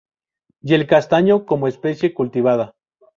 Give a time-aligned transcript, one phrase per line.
[0.63, 2.73] Y el castaño, como especie cultivada.